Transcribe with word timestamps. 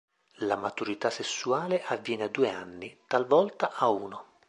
La 0.39 0.55
maturità 0.55 1.11
sessuale 1.11 1.83
avviene 1.83 2.23
a 2.23 2.27
due 2.27 2.49
anni, 2.49 3.01
talvolta 3.05 3.75
a 3.75 3.89
uno. 3.89 4.25